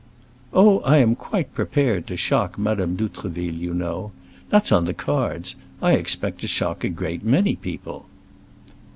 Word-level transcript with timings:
"Oh, 0.51 0.79
I 0.79 0.97
am 0.97 1.13
quite 1.15 1.53
prepared 1.53 2.07
to 2.07 2.17
shock 2.17 2.57
Madame 2.57 2.95
d'Outreville, 2.95 3.53
you 3.55 3.71
know. 3.71 4.11
That's 4.49 4.71
on 4.71 4.85
the 4.85 4.95
cards. 4.95 5.55
I 5.79 5.91
expect 5.91 6.41
to 6.41 6.47
shock 6.47 6.83
a 6.83 6.89
great 6.89 7.23
many 7.23 7.55
people." 7.55 8.07